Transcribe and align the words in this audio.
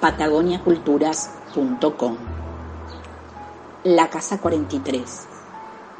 patagoniaculturas.com 0.00 2.16
La 3.84 4.10
Casa 4.10 4.38
43, 4.38 5.28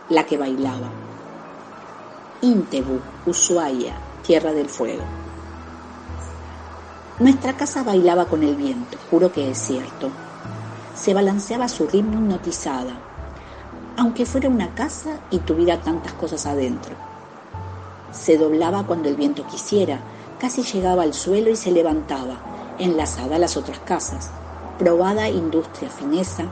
la 0.08 0.26
que 0.26 0.36
bailaba. 0.36 0.88
Intebu, 2.40 2.98
Ushuaia, 3.26 3.94
Tierra 4.26 4.52
del 4.52 4.68
Fuego. 4.68 5.04
Nuestra 7.20 7.56
casa 7.56 7.84
bailaba 7.84 8.24
con 8.24 8.42
el 8.42 8.56
viento, 8.56 8.98
juro 9.08 9.30
que 9.30 9.52
es 9.52 9.58
cierto. 9.58 10.10
Se 10.96 11.14
balanceaba 11.14 11.68
su 11.68 11.86
ritmo 11.86 12.14
hipnotizada, 12.14 12.94
aunque 13.96 14.26
fuera 14.26 14.48
una 14.48 14.74
casa 14.74 15.20
y 15.30 15.38
tuviera 15.38 15.80
tantas 15.80 16.12
cosas 16.14 16.44
adentro. 16.46 16.96
Se 18.10 18.36
doblaba 18.36 18.84
cuando 18.84 19.08
el 19.08 19.14
viento 19.14 19.46
quisiera, 19.46 20.00
casi 20.42 20.64
llegaba 20.64 21.04
al 21.04 21.14
suelo 21.14 21.50
y 21.50 21.56
se 21.56 21.70
levantaba, 21.70 22.34
enlazada 22.80 23.36
a 23.36 23.38
las 23.38 23.56
otras 23.56 23.78
casas. 23.78 24.28
Probada 24.76 25.30
industria 25.30 25.88
fineza, 25.88 26.46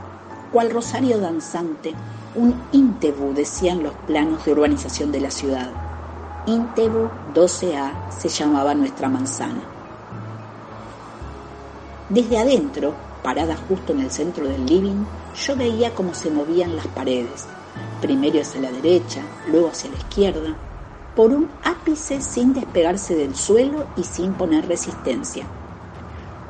cual 0.53 0.71
rosario 0.71 1.19
danzante, 1.19 1.93
un 2.33 2.55
Intebu 2.71 3.33
decían 3.33 3.83
los 3.83 3.91
planos 4.07 4.45
de 4.45 4.53
urbanización 4.53 5.11
de 5.11 5.19
la 5.19 5.29
ciudad. 5.29 5.69
Intebu 6.45 7.09
12A 7.35 7.91
se 8.17 8.29
llamaba 8.29 8.73
nuestra 8.73 9.09
manzana. 9.09 9.61
Desde 12.07 12.37
adentro, 12.37 12.93
parada 13.21 13.57
justo 13.67 13.91
en 13.91 13.99
el 13.99 14.11
centro 14.11 14.47
del 14.47 14.65
living, 14.65 15.03
yo 15.35 15.57
veía 15.57 15.93
cómo 15.93 16.13
se 16.13 16.31
movían 16.31 16.77
las 16.77 16.87
paredes, 16.87 17.45
primero 17.99 18.39
hacia 18.39 18.61
la 18.61 18.71
derecha, 18.71 19.21
luego 19.51 19.67
hacia 19.67 19.91
la 19.91 19.97
izquierda, 19.97 20.55
por 21.15 21.33
un 21.33 21.49
ápice 21.63 22.21
sin 22.21 22.53
despegarse 22.53 23.15
del 23.15 23.35
suelo 23.35 23.85
y 23.97 24.03
sin 24.03 24.33
poner 24.33 24.67
resistencia. 24.67 25.45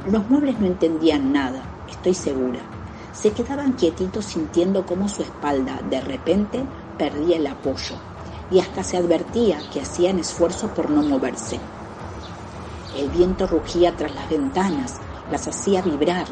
Los 0.09 0.29
muebles 0.29 0.59
no 0.59 0.67
entendían 0.67 1.33
nada, 1.33 1.63
estoy 1.89 2.13
segura. 2.13 2.59
Se 3.13 3.31
quedaban 3.31 3.73
quietitos 3.73 4.25
sintiendo 4.25 4.85
cómo 4.85 5.09
su 5.09 5.21
espalda 5.21 5.81
de 5.89 6.01
repente 6.01 6.63
perdía 6.97 7.37
el 7.37 7.47
apoyo 7.47 7.95
y 8.51 8.59
hasta 8.59 8.83
se 8.83 8.97
advertía 8.97 9.59
que 9.73 9.81
hacían 9.81 10.19
esfuerzo 10.19 10.67
por 10.69 10.89
no 10.89 11.01
moverse. 11.01 11.59
El 12.97 13.09
viento 13.09 13.47
rugía 13.47 13.95
tras 13.95 14.13
las 14.13 14.29
ventanas, 14.29 14.97
las 15.31 15.47
hacía 15.47 15.81
vibrar, 15.81 16.27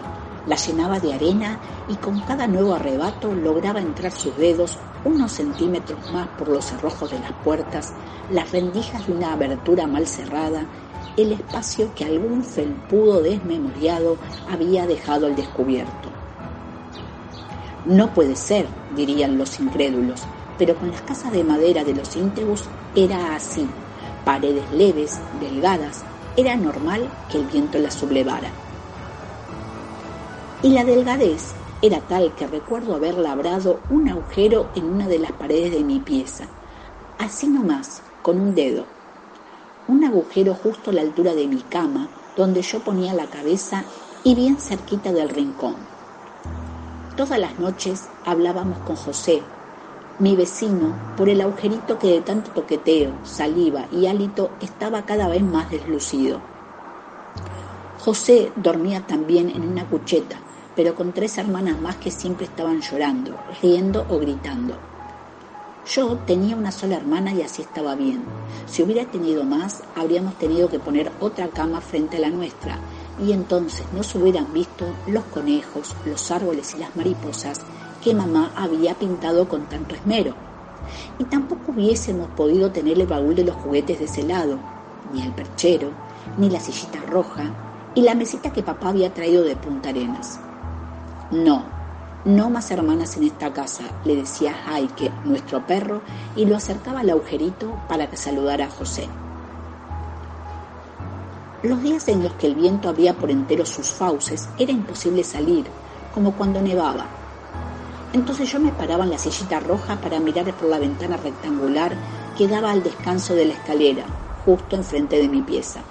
las 0.47 0.67
llenaba 0.67 0.99
de 0.99 1.13
arena 1.13 1.59
y 1.87 1.95
con 1.95 2.19
cada 2.21 2.47
nuevo 2.47 2.73
arrebato 2.73 3.33
lograba 3.33 3.79
entrar 3.79 4.11
sus 4.11 4.35
dedos 4.37 4.77
unos 5.03 5.31
centímetros 5.31 5.99
más 6.11 6.27
por 6.29 6.49
los 6.49 6.65
cerrojos 6.65 7.11
de 7.11 7.19
las 7.19 7.31
puertas, 7.43 7.93
las 8.31 8.51
rendijas 8.51 9.07
de 9.07 9.13
una 9.13 9.33
abertura 9.33 9.87
mal 9.87 10.07
cerrada, 10.07 10.65
el 11.17 11.31
espacio 11.33 11.93
que 11.95 12.05
algún 12.05 12.43
felpudo 12.43 13.21
desmemoriado 13.21 14.17
había 14.49 14.87
dejado 14.87 15.27
al 15.27 15.35
descubierto. 15.35 16.09
No 17.85 18.13
puede 18.13 18.35
ser, 18.35 18.67
dirían 18.95 19.37
los 19.37 19.59
incrédulos, 19.59 20.23
pero 20.57 20.75
con 20.75 20.91
las 20.91 21.01
casas 21.01 21.31
de 21.31 21.43
madera 21.43 21.83
de 21.83 21.95
los 21.95 22.15
íntegos 22.15 22.65
era 22.95 23.35
así, 23.35 23.67
paredes 24.25 24.69
leves, 24.71 25.19
delgadas, 25.39 26.03
era 26.35 26.55
normal 26.55 27.09
que 27.31 27.39
el 27.39 27.45
viento 27.47 27.79
las 27.79 27.95
sublevara. 27.95 28.51
Y 30.61 30.71
la 30.71 30.83
delgadez 30.83 31.53
era 31.81 32.01
tal 32.01 32.35
que 32.35 32.45
recuerdo 32.45 32.93
haber 32.93 33.17
labrado 33.17 33.79
un 33.89 34.09
agujero 34.09 34.67
en 34.75 34.83
una 34.85 35.07
de 35.07 35.17
las 35.17 35.31
paredes 35.31 35.71
de 35.71 35.85
mi 35.85 35.99
pieza, 35.99 36.47
así 37.17 37.47
nomás, 37.47 38.01
con 38.21 38.41
un 38.41 38.55
dedo. 38.55 38.83
Un 39.87 40.03
agujero 40.03 40.53
justo 40.53 40.91
a 40.91 40.93
la 40.93 41.01
altura 41.01 41.33
de 41.33 41.47
mi 41.47 41.61
cama, 41.61 42.09
donde 42.35 42.61
yo 42.61 42.79
ponía 42.79 43.13
la 43.13 43.27
cabeza 43.27 43.85
y 44.25 44.35
bien 44.35 44.57
cerquita 44.57 45.13
del 45.13 45.29
rincón. 45.29 45.77
Todas 47.15 47.39
las 47.39 47.57
noches 47.57 48.09
hablábamos 48.25 48.79
con 48.79 48.97
José, 48.97 49.41
mi 50.19 50.35
vecino, 50.35 50.93
por 51.15 51.29
el 51.29 51.39
agujerito 51.39 51.97
que 51.97 52.07
de 52.07 52.19
tanto 52.19 52.51
toqueteo, 52.51 53.13
saliva 53.23 53.85
y 53.93 54.07
hálito 54.07 54.51
estaba 54.59 55.05
cada 55.05 55.29
vez 55.29 55.41
más 55.41 55.71
deslucido. 55.71 56.41
José 57.99 58.51
dormía 58.57 59.01
también 59.07 59.49
en 59.49 59.61
una 59.61 59.85
cucheta, 59.85 60.37
pero 60.79 60.95
con 60.95 61.11
tres 61.11 61.37
hermanas 61.37 61.77
más 61.81 61.97
que 61.97 62.09
siempre 62.09 62.45
estaban 62.45 62.79
llorando, 62.79 63.35
riendo 63.61 64.05
o 64.07 64.17
gritando. 64.17 64.75
Yo 65.85 66.15
tenía 66.19 66.55
una 66.55 66.71
sola 66.71 66.95
hermana 66.95 67.33
y 67.33 67.41
así 67.41 67.63
estaba 67.63 67.95
bien. 67.95 68.23
Si 68.65 68.81
hubiera 68.81 69.03
tenido 69.03 69.43
más, 69.43 69.83
habríamos 69.93 70.35
tenido 70.35 70.69
que 70.69 70.79
poner 70.79 71.11
otra 71.19 71.49
cama 71.49 71.81
frente 71.81 72.15
a 72.15 72.21
la 72.21 72.29
nuestra 72.29 72.79
y 73.21 73.33
entonces 73.33 73.85
no 73.93 74.03
se 74.03 74.19
hubieran 74.19 74.53
visto 74.53 74.85
los 75.05 75.25
conejos, 75.25 75.97
los 76.05 76.31
árboles 76.31 76.73
y 76.75 76.79
las 76.79 76.95
mariposas 76.95 77.59
que 78.01 78.13
mamá 78.13 78.53
había 78.55 78.93
pintado 78.93 79.49
con 79.49 79.65
tanto 79.65 79.95
esmero. 79.95 80.33
Y 81.17 81.25
tampoco 81.25 81.73
hubiésemos 81.73 82.29
podido 82.37 82.71
tener 82.71 82.97
el 82.97 83.05
baúl 83.05 83.35
de 83.35 83.43
los 83.43 83.55
juguetes 83.57 83.99
de 83.99 84.05
ese 84.05 84.23
lado, 84.23 84.57
ni 85.13 85.23
el 85.23 85.33
perchero, 85.33 85.91
ni 86.37 86.49
la 86.49 86.61
sillita 86.61 87.01
roja 87.01 87.51
y 87.95 88.01
la 88.01 88.15
mesita 88.15 88.53
que 88.53 88.63
papá 88.63 88.87
había 88.87 89.13
traído 89.13 89.43
de 89.43 89.57
Punta 89.57 89.89
Arenas. 89.89 90.39
No, 91.31 91.63
no 92.25 92.49
más 92.49 92.71
hermanas 92.71 93.15
en 93.17 93.23
esta 93.23 93.53
casa, 93.53 93.83
le 94.03 94.15
decía 94.15 94.53
Jaike, 94.53 95.11
nuestro 95.25 95.65
perro, 95.67 96.01
y 96.35 96.45
lo 96.45 96.55
acercaba 96.55 97.01
al 97.01 97.09
agujerito 97.11 97.79
para 97.87 98.09
que 98.09 98.17
saludara 98.17 98.65
a 98.65 98.69
José. 98.71 99.07
Los 101.61 101.83
días 101.83 102.07
en 102.07 102.23
los 102.23 102.33
que 102.33 102.47
el 102.47 102.55
viento 102.55 102.89
abría 102.89 103.13
por 103.13 103.29
entero 103.29 103.65
sus 103.65 103.91
fauces 103.91 104.49
era 104.57 104.71
imposible 104.71 105.23
salir, 105.23 105.65
como 106.13 106.33
cuando 106.33 106.61
nevaba. 106.61 107.05
Entonces 108.13 108.51
yo 108.51 108.59
me 108.59 108.71
paraba 108.71 109.03
en 109.03 109.11
la 109.11 109.17
sillita 109.19 109.59
roja 109.59 109.97
para 109.97 110.19
mirar 110.19 110.51
por 110.53 110.67
la 110.67 110.79
ventana 110.79 111.17
rectangular 111.17 111.95
que 112.37 112.47
daba 112.47 112.71
al 112.71 112.81
descanso 112.81 113.35
de 113.35 113.45
la 113.45 113.53
escalera, 113.53 114.05
justo 114.45 114.75
enfrente 114.75 115.17
de 115.17 115.27
mi 115.27 115.41
pieza. 115.41 115.81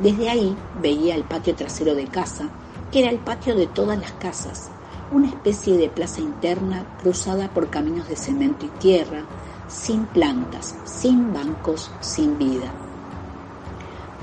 Desde 0.00 0.30
ahí 0.30 0.56
veía 0.80 1.16
el 1.16 1.24
patio 1.24 1.54
trasero 1.54 1.94
de 1.94 2.06
casa, 2.06 2.48
que 2.90 3.00
era 3.00 3.10
el 3.10 3.18
patio 3.18 3.54
de 3.54 3.66
todas 3.66 3.98
las 3.98 4.12
casas, 4.12 4.70
una 5.12 5.28
especie 5.28 5.76
de 5.76 5.88
plaza 5.88 6.20
interna 6.20 6.84
cruzada 7.02 7.48
por 7.48 7.68
caminos 7.68 8.08
de 8.08 8.16
cemento 8.16 8.66
y 8.66 8.68
tierra, 8.80 9.24
sin 9.68 10.06
plantas, 10.06 10.74
sin 10.84 11.32
bancos, 11.32 11.90
sin 12.00 12.38
vida. 12.38 12.70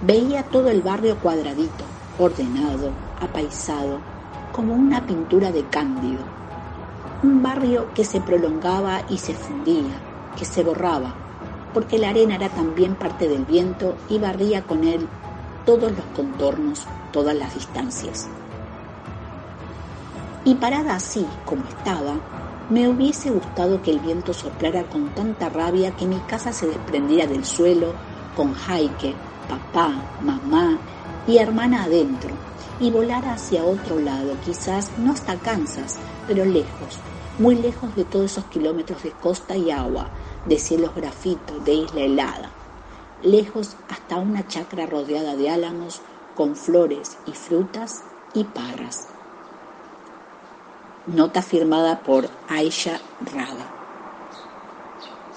Veía 0.06 0.44
todo 0.44 0.70
el 0.70 0.82
barrio 0.82 1.18
cuadradito, 1.18 1.84
ordenado, 2.18 2.92
apaisado, 3.22 4.00
como 4.52 4.74
una 4.74 5.06
pintura 5.06 5.52
de 5.52 5.64
Cándido. 5.66 6.24
Un 7.24 7.42
barrio 7.44 7.88
que 7.94 8.04
se 8.04 8.22
prolongaba 8.22 9.02
y 9.10 9.18
se 9.18 9.34
fundía, 9.34 10.00
que 10.38 10.46
se 10.46 10.64
borraba, 10.64 11.14
porque 11.74 11.98
la 11.98 12.10
arena 12.10 12.36
era 12.36 12.50
también 12.50 12.96
parte 12.96 13.28
del 13.28 13.46
viento 13.46 13.96
y 14.10 14.18
barría 14.18 14.64
con 14.64 14.84
él 14.84 15.08
todos 15.66 15.92
los 15.92 16.06
contornos, 16.16 16.86
todas 17.12 17.36
las 17.36 17.54
distancias 17.56 18.30
y 20.46 20.54
parada 20.56 20.96
así 20.96 21.26
como 21.44 21.66
estaba, 21.66 22.16
me 22.70 22.88
hubiese 22.88 23.32
gustado 23.32 23.82
que 23.82 23.92
el 23.92 24.00
viento 24.00 24.34
soplara 24.34 24.84
con 24.84 25.10
tanta 25.10 25.50
rabia 25.50 25.92
que 25.92 26.06
mi 26.06 26.18
casa 26.30 26.54
se 26.54 26.68
desprendiera 26.68 27.28
del 27.28 27.44
suelo 27.44 27.94
con 28.38 28.54
Jaike, 28.54 29.16
papá, 29.50 29.94
mamá 30.22 30.78
y 31.28 31.38
hermana 31.38 31.84
adentro 31.84 32.30
y 32.80 32.92
volara 32.92 33.34
hacia 33.34 33.64
otro 33.64 34.00
lado, 34.00 34.36
quizás 34.46 34.92
no 35.00 35.14
hasta 35.14 35.36
Kansas, 35.38 35.98
pero 36.28 36.46
lejos, 36.46 37.00
muy 37.40 37.56
lejos 37.56 37.96
de 37.96 38.06
todos 38.06 38.32
esos 38.32 38.46
kilómetros 38.46 39.02
de 39.04 39.12
costa 39.12 39.56
y 39.56 39.72
agua, 39.72 40.10
de 40.48 40.60
cielos 40.60 40.94
grafitos, 40.96 41.64
de 41.66 41.74
isla 41.74 42.02
helada, 42.02 42.50
lejos 43.24 43.76
hasta 43.90 44.18
una 44.18 44.48
chacra 44.48 44.86
rodeada 44.86 45.36
de 45.36 45.50
álamos 45.50 46.02
con 46.36 46.56
flores 46.56 47.18
y 47.26 47.32
frutas 47.32 48.04
y 48.34 48.44
parras. 48.44 49.15
Nota 51.08 51.44
firmada 51.44 52.04
por 52.04 52.32
Aisha 52.48 53.02
Rada. 53.20 53.75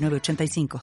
906985. 0.00 0.78